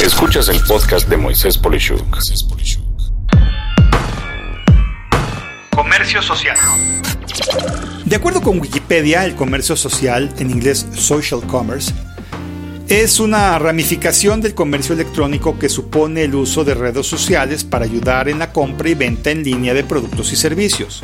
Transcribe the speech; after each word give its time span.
Escuchas 0.00 0.48
el 0.48 0.60
podcast 0.60 1.08
de 1.08 1.16
Moisés 1.16 1.56
Polishuk. 1.56 2.18
Comercio 5.74 6.22
social. 6.22 6.56
De 8.04 8.16
acuerdo 8.16 8.42
con 8.42 8.60
Wikipedia, 8.60 9.24
el 9.24 9.34
comercio 9.34 9.74
social, 9.74 10.32
en 10.38 10.50
inglés 10.50 10.86
social 10.94 11.40
commerce, 11.46 11.92
es 12.88 13.18
una 13.18 13.58
ramificación 13.58 14.40
del 14.40 14.54
comercio 14.54 14.94
electrónico 14.94 15.58
que 15.58 15.68
supone 15.68 16.24
el 16.24 16.34
uso 16.34 16.62
de 16.62 16.74
redes 16.74 17.06
sociales 17.06 17.64
para 17.64 17.86
ayudar 17.86 18.28
en 18.28 18.38
la 18.38 18.52
compra 18.52 18.88
y 18.90 18.94
venta 18.94 19.30
en 19.30 19.42
línea 19.42 19.74
de 19.74 19.82
productos 19.82 20.32
y 20.32 20.36
servicios. 20.36 21.02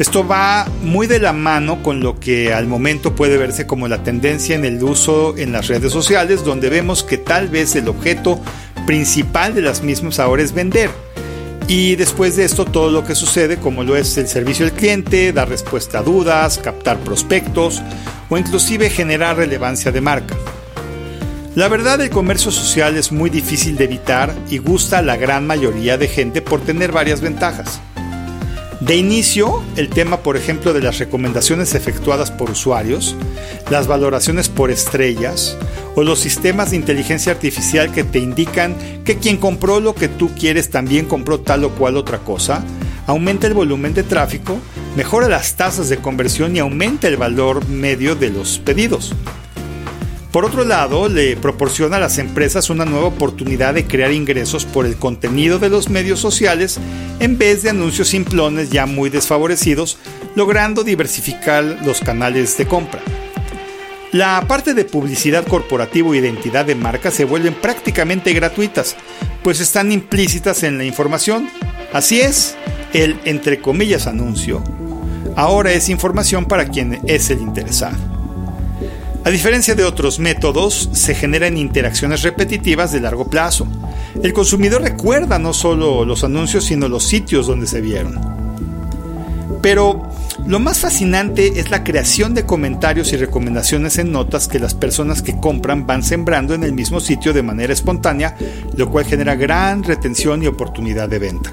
Esto 0.00 0.26
va 0.26 0.66
muy 0.82 1.06
de 1.06 1.18
la 1.18 1.34
mano 1.34 1.82
con 1.82 2.00
lo 2.00 2.18
que 2.18 2.54
al 2.54 2.66
momento 2.66 3.14
puede 3.14 3.36
verse 3.36 3.66
como 3.66 3.86
la 3.86 4.02
tendencia 4.02 4.54
en 4.54 4.64
el 4.64 4.82
uso 4.82 5.36
en 5.36 5.52
las 5.52 5.68
redes 5.68 5.92
sociales, 5.92 6.42
donde 6.42 6.70
vemos 6.70 7.04
que 7.04 7.18
tal 7.18 7.48
vez 7.48 7.76
el 7.76 7.86
objeto 7.86 8.40
principal 8.86 9.54
de 9.54 9.60
las 9.60 9.82
mismas 9.82 10.18
ahora 10.18 10.42
es 10.42 10.54
vender. 10.54 10.88
Y 11.68 11.96
después 11.96 12.36
de 12.36 12.46
esto 12.46 12.64
todo 12.64 12.90
lo 12.90 13.04
que 13.04 13.14
sucede, 13.14 13.58
como 13.58 13.84
lo 13.84 13.94
es 13.94 14.16
el 14.16 14.26
servicio 14.26 14.64
al 14.64 14.72
cliente, 14.72 15.34
dar 15.34 15.50
respuesta 15.50 15.98
a 15.98 16.02
dudas, 16.02 16.56
captar 16.56 16.96
prospectos 17.00 17.82
o 18.30 18.38
inclusive 18.38 18.88
generar 18.88 19.36
relevancia 19.36 19.92
de 19.92 20.00
marca. 20.00 20.34
La 21.54 21.68
verdad 21.68 22.00
el 22.00 22.08
comercio 22.08 22.50
social 22.50 22.96
es 22.96 23.12
muy 23.12 23.28
difícil 23.28 23.76
de 23.76 23.84
evitar 23.84 24.34
y 24.48 24.56
gusta 24.56 25.00
a 25.00 25.02
la 25.02 25.18
gran 25.18 25.46
mayoría 25.46 25.98
de 25.98 26.08
gente 26.08 26.40
por 26.40 26.62
tener 26.62 26.90
varias 26.90 27.20
ventajas. 27.20 27.82
De 28.80 28.96
inicio, 28.96 29.62
el 29.76 29.90
tema, 29.90 30.22
por 30.22 30.38
ejemplo, 30.38 30.72
de 30.72 30.80
las 30.80 30.98
recomendaciones 30.98 31.74
efectuadas 31.74 32.30
por 32.30 32.50
usuarios, 32.50 33.14
las 33.68 33.86
valoraciones 33.86 34.48
por 34.48 34.70
estrellas 34.70 35.58
o 35.96 36.02
los 36.02 36.18
sistemas 36.18 36.70
de 36.70 36.76
inteligencia 36.76 37.32
artificial 37.32 37.92
que 37.92 38.04
te 38.04 38.20
indican 38.20 38.74
que 39.04 39.18
quien 39.18 39.36
compró 39.36 39.80
lo 39.80 39.94
que 39.94 40.08
tú 40.08 40.30
quieres 40.34 40.70
también 40.70 41.04
compró 41.04 41.40
tal 41.40 41.64
o 41.64 41.70
cual 41.74 41.98
otra 41.98 42.20
cosa, 42.20 42.64
aumenta 43.06 43.46
el 43.46 43.52
volumen 43.52 43.92
de 43.92 44.02
tráfico, 44.02 44.58
mejora 44.96 45.28
las 45.28 45.56
tasas 45.56 45.90
de 45.90 45.98
conversión 45.98 46.56
y 46.56 46.60
aumenta 46.60 47.06
el 47.06 47.18
valor 47.18 47.68
medio 47.68 48.14
de 48.14 48.30
los 48.30 48.58
pedidos. 48.60 49.14
Por 50.32 50.44
otro 50.44 50.64
lado, 50.64 51.08
le 51.08 51.36
proporciona 51.36 51.96
a 51.96 52.00
las 52.00 52.18
empresas 52.18 52.70
una 52.70 52.84
nueva 52.84 53.08
oportunidad 53.08 53.74
de 53.74 53.86
crear 53.86 54.12
ingresos 54.12 54.64
por 54.64 54.86
el 54.86 54.96
contenido 54.96 55.58
de 55.58 55.70
los 55.70 55.88
medios 55.88 56.20
sociales 56.20 56.78
en 57.18 57.36
vez 57.36 57.62
de 57.62 57.70
anuncios 57.70 58.08
simplones 58.08 58.70
ya 58.70 58.86
muy 58.86 59.10
desfavorecidos, 59.10 59.98
logrando 60.36 60.84
diversificar 60.84 61.64
los 61.84 62.00
canales 62.00 62.56
de 62.56 62.66
compra. 62.66 63.00
La 64.12 64.44
parte 64.46 64.74
de 64.74 64.84
publicidad 64.84 65.46
corporativa 65.46 66.14
e 66.14 66.18
identidad 66.18 66.64
de 66.64 66.74
marca 66.74 67.10
se 67.10 67.24
vuelven 67.24 67.54
prácticamente 67.54 68.32
gratuitas, 68.32 68.96
pues 69.42 69.60
están 69.60 69.90
implícitas 69.90 70.62
en 70.62 70.78
la 70.78 70.84
información. 70.84 71.48
Así 71.92 72.20
es, 72.20 72.56
el 72.92 73.18
entre 73.24 73.60
comillas 73.60 74.06
anuncio 74.06 74.62
ahora 75.36 75.72
es 75.72 75.88
información 75.88 76.44
para 76.44 76.66
quien 76.66 77.00
es 77.06 77.30
el 77.30 77.40
interesado. 77.40 78.19
A 79.22 79.28
diferencia 79.30 79.74
de 79.74 79.84
otros 79.84 80.18
métodos, 80.18 80.88
se 80.92 81.14
generan 81.14 81.58
interacciones 81.58 82.22
repetitivas 82.22 82.90
de 82.90 83.00
largo 83.00 83.28
plazo. 83.28 83.66
El 84.22 84.32
consumidor 84.32 84.80
recuerda 84.82 85.38
no 85.38 85.52
solo 85.52 86.06
los 86.06 86.24
anuncios, 86.24 86.64
sino 86.64 86.88
los 86.88 87.04
sitios 87.04 87.46
donde 87.46 87.66
se 87.66 87.82
vieron. 87.82 88.18
Pero 89.60 90.10
lo 90.46 90.58
más 90.58 90.80
fascinante 90.80 91.60
es 91.60 91.70
la 91.70 91.84
creación 91.84 92.32
de 92.32 92.46
comentarios 92.46 93.12
y 93.12 93.18
recomendaciones 93.18 93.98
en 93.98 94.10
notas 94.10 94.48
que 94.48 94.58
las 94.58 94.74
personas 94.74 95.20
que 95.20 95.36
compran 95.36 95.86
van 95.86 96.02
sembrando 96.02 96.54
en 96.54 96.64
el 96.64 96.72
mismo 96.72 96.98
sitio 96.98 97.34
de 97.34 97.42
manera 97.42 97.74
espontánea, 97.74 98.36
lo 98.74 98.90
cual 98.90 99.04
genera 99.04 99.34
gran 99.34 99.82
retención 99.82 100.42
y 100.42 100.46
oportunidad 100.46 101.10
de 101.10 101.18
venta. 101.18 101.52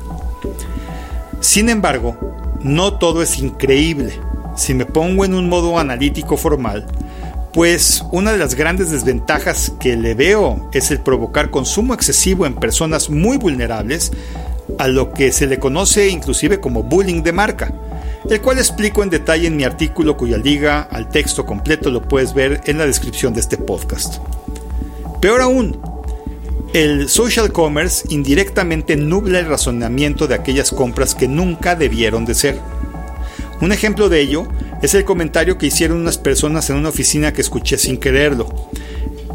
Sin 1.42 1.68
embargo, 1.68 2.18
no 2.62 2.94
todo 2.94 3.22
es 3.22 3.40
increíble. 3.40 4.20
Si 4.56 4.74
me 4.74 4.86
pongo 4.86 5.26
en 5.26 5.34
un 5.34 5.50
modo 5.50 5.78
analítico 5.78 6.38
formal, 6.38 6.88
pues 7.54 8.04
una 8.12 8.32
de 8.32 8.38
las 8.38 8.56
grandes 8.56 8.92
desventajas 8.92 9.74
que 9.80 9.96
le 9.96 10.14
veo 10.14 10.70
es 10.74 10.92
el 10.92 11.00
provocar 11.00 11.50
consumo 11.50 11.94
excesivo 11.94 12.46
en 12.46 12.56
personas 12.56 13.10
muy 13.10 13.38
vulnerables 13.38 14.12
a 14.78 14.88
lo 14.88 15.12
que 15.12 15.32
se 15.32 15.48
le 15.48 15.60
conoce 15.60 16.10
inclusive 16.10 16.60
como 16.60 16.84
bullying 16.84 17.24
de 17.24 17.32
marca, 17.32 17.74
el 18.30 18.42
cual 18.42 18.60
explico 18.60 19.04
en 19.04 19.10
detalle 19.10 19.48
en 19.48 19.58
mi 19.58 19.64
artículo 19.64 20.18
cuya 20.18 20.38
liga 20.38 20.82
al 20.82 21.10
texto 21.10 21.46
completo 21.46 21.90
lo 21.90 22.02
puedes 22.02 22.34
ver 22.34 22.62
en 22.66 22.78
la 22.78 22.86
descripción 22.86 23.34
de 23.34 23.40
este 23.40 23.58
podcast. 23.58 24.18
Peor 25.22 25.42
aún, 25.42 25.80
el 26.74 27.10
social 27.10 27.52
commerce 27.52 28.06
indirectamente 28.10 28.98
nubla 28.98 29.40
el 29.40 29.48
razonamiento 29.48 30.28
de 30.28 30.36
aquellas 30.36 30.72
compras 30.72 31.16
que 31.16 31.28
nunca 31.28 31.76
debieron 31.76 32.26
de 32.26 32.36
ser. 32.36 32.60
Un 33.62 33.72
ejemplo 33.72 34.10
de 34.10 34.22
ello 34.22 34.48
es 34.82 34.94
el 34.94 35.06
comentario 35.06 35.58
que 35.58 35.68
hicieron 35.68 36.00
unas 36.00 36.18
personas 36.18 36.70
en 36.70 36.78
una 36.78 36.90
oficina 36.90 37.34
que 37.34 37.42
escuché 37.42 37.78
sin 37.78 37.98
quererlo. 37.98 38.70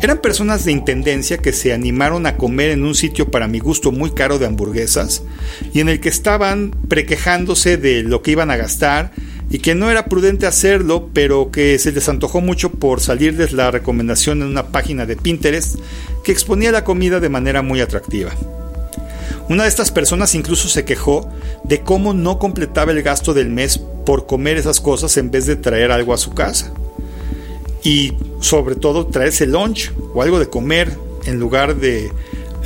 Eran 0.01 0.19
personas 0.19 0.65
de 0.65 0.73
intendencia 0.73 1.39
que 1.39 1.53
se 1.53 1.73
animaron 1.73 2.27
a 2.27 2.37
comer 2.37 2.71
en 2.71 2.85
un 2.85 2.95
sitio 2.95 3.31
para 3.31 3.47
mi 3.47 3.61
gusto 3.61 3.93
muy 3.93 4.11
caro 4.11 4.39
de 4.39 4.47
hamburguesas 4.47 5.23
y 5.73 5.79
en 5.79 5.89
el 5.89 6.01
que 6.01 6.09
estaban 6.09 6.73
prequejándose 6.89 7.77
de 7.77 8.03
lo 8.03 8.21
que 8.21 8.33
iban 8.33 8.51
a 8.51 8.57
gastar 8.57 9.13
y 9.49 9.59
que 9.59 9.75
no 9.75 9.91
era 9.91 10.07
prudente 10.07 10.47
hacerlo, 10.47 11.11
pero 11.13 11.51
que 11.53 11.79
se 11.79 11.93
les 11.93 12.09
antojó 12.09 12.41
mucho 12.41 12.71
por 12.71 13.01
salir 13.01 13.37
de 13.37 13.51
la 13.51 13.71
recomendación 13.71 14.43
en 14.43 14.49
una 14.49 14.69
página 14.69 15.07
de 15.07 15.17
Pinterest 15.17 15.77
que 16.25 16.33
exponía 16.33 16.73
la 16.73 16.85
comida 16.85 17.21
de 17.21 17.29
manera 17.29 17.63
muy 17.63 17.81
atractiva. 17.81 18.33
Una 19.49 19.65
de 19.65 19.69
estas 19.69 19.93
personas 19.93 20.35
incluso 20.35 20.69
se 20.69 20.85
quejó 20.85 21.29
de 21.65 21.83
cómo 21.83 22.15
no 22.15 22.39
completaba 22.39 22.93
el 22.93 23.03
gasto 23.03 23.35
del 23.35 23.51
mes 23.51 23.81
por 24.05 24.27
comer 24.27 24.57
esas 24.57 24.81
cosas 24.81 25.17
en 25.17 25.31
vez 25.31 25.47
de 25.47 25.57
traer 25.57 25.91
algo 25.91 26.13
a 26.15 26.19
su 26.19 26.33
casa. 26.33 26.73
Y 27.83 28.15
sobre 28.41 28.75
todo 28.75 29.07
traerse 29.07 29.47
lunch 29.47 29.93
o 30.15 30.23
algo 30.23 30.39
de 30.39 30.49
comer 30.49 30.97
en 31.27 31.39
lugar 31.39 31.77
de 31.77 32.13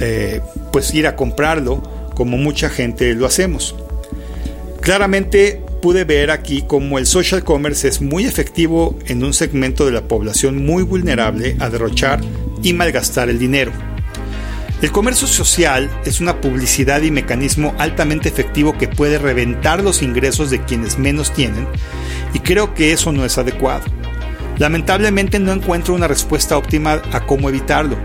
eh, 0.01 0.41
pues 0.73 0.93
ir 0.95 1.07
a 1.07 1.17
comprarlo 1.17 1.83
como 2.15 2.37
mucha 2.37 2.69
gente 2.69 3.15
lo 3.15 3.27
hacemos. 3.27 3.75
Claramente 4.81 5.63
pude 5.83 6.05
ver 6.05 6.31
aquí 6.31 6.65
cómo 6.67 6.99
el 6.99 7.07
social 7.07 7.45
commerce 7.45 7.89
es 7.89 8.01
muy 8.01 8.25
efectivo 8.25 8.99
en 9.07 9.23
un 9.25 9.35
segmento 9.35 9.85
de 9.85 9.93
la 9.93 10.09
población 10.09 10.65
muy 10.65 10.83
vulnerable 10.83 11.57
a 11.61 11.71
derrochar 11.71 12.21
y 12.63 12.73
malgastar 12.73 13.29
el 13.29 13.39
dinero. 13.39 13.73
El 14.83 14.93
comercio 14.93 15.27
social 15.27 15.91
es 16.05 16.21
una 16.21 16.43
publicidad 16.43 17.01
y 17.01 17.11
mecanismo 17.11 17.75
altamente 17.79 18.29
efectivo 18.29 18.77
que 18.77 18.89
puede 18.89 19.19
reventar 19.19 19.83
los 19.83 20.03
ingresos 20.03 20.51
de 20.51 20.63
quienes 20.63 20.99
menos 20.99 21.33
tienen 21.33 21.67
y 22.35 22.41
creo 22.41 22.75
que 22.75 22.93
eso 22.93 23.11
no 23.11 23.25
es 23.25 23.39
adecuado. 23.39 23.85
Lamentablemente 24.59 25.39
no 25.39 25.53
encuentro 25.53 25.95
una 25.95 26.09
respuesta 26.09 26.59
óptima 26.59 27.01
a 27.13 27.21
cómo 27.25 27.49
evitarlo, 27.49 27.97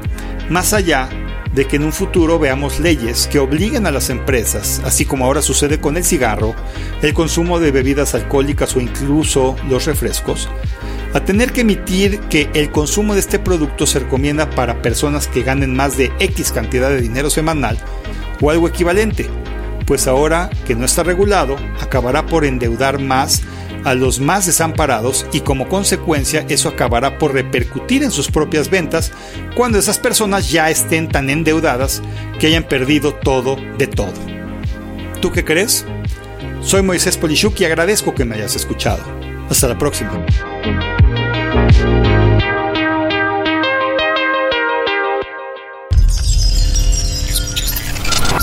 más 0.49 0.71
allá 0.71 1.09
de 1.53 1.65
que 1.65 1.75
en 1.75 1.83
un 1.83 1.91
futuro 1.91 2.39
veamos 2.39 2.79
leyes 2.79 3.27
que 3.27 3.39
obliguen 3.39 3.85
a 3.85 3.91
las 3.91 4.09
empresas, 4.09 4.81
así 4.85 5.03
como 5.03 5.25
ahora 5.25 5.41
sucede 5.41 5.81
con 5.81 5.97
el 5.97 6.05
cigarro, 6.05 6.55
el 7.01 7.13
consumo 7.13 7.59
de 7.59 7.71
bebidas 7.71 8.15
alcohólicas 8.15 8.77
o 8.77 8.79
incluso 8.79 9.57
los 9.69 9.85
refrescos, 9.85 10.47
a 11.13 11.23
tener 11.25 11.51
que 11.51 11.61
emitir 11.61 12.19
que 12.21 12.49
el 12.53 12.71
consumo 12.71 13.13
de 13.13 13.19
este 13.19 13.39
producto 13.39 13.85
se 13.85 13.99
recomienda 13.99 14.49
para 14.49 14.81
personas 14.81 15.27
que 15.27 15.43
ganen 15.43 15.75
más 15.75 15.97
de 15.97 16.11
X 16.19 16.51
cantidad 16.51 16.89
de 16.89 17.01
dinero 17.01 17.29
semanal 17.29 17.77
o 18.41 18.49
algo 18.49 18.67
equivalente, 18.67 19.29
pues 19.85 20.07
ahora 20.07 20.49
que 20.65 20.75
no 20.75 20.85
está 20.85 21.03
regulado, 21.03 21.57
acabará 21.81 22.25
por 22.25 22.45
endeudar 22.45 22.99
más 22.99 23.43
a 23.83 23.93
los 23.93 24.19
más 24.19 24.45
desamparados 24.45 25.25
y 25.33 25.41
como 25.41 25.67
consecuencia 25.67 26.45
eso 26.49 26.69
acabará 26.69 27.17
por 27.17 27.33
repercutir 27.33 28.03
en 28.03 28.11
sus 28.11 28.29
propias 28.29 28.69
ventas 28.69 29.11
cuando 29.55 29.79
esas 29.79 29.97
personas 29.97 30.51
ya 30.51 30.69
estén 30.69 31.09
tan 31.09 31.29
endeudadas 31.29 32.01
que 32.39 32.47
hayan 32.47 32.63
perdido 32.63 33.13
todo 33.13 33.57
de 33.77 33.87
todo. 33.87 34.13
¿Tú 35.21 35.31
qué 35.31 35.43
crees? 35.43 35.85
Soy 36.61 36.83
Moisés 36.83 37.17
Polishuk 37.17 37.59
y 37.59 37.65
agradezco 37.65 38.13
que 38.13 38.25
me 38.25 38.35
hayas 38.35 38.55
escuchado. 38.55 39.03
Hasta 39.49 39.67
la 39.67 39.77
próxima. 39.77 40.25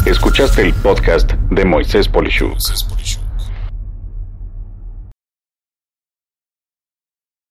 Escuchaste 0.07 0.63
el 0.63 0.73
podcast 0.75 1.33
de 1.51 1.65
Moisés 1.65 2.09
Polishuk. 2.09 2.59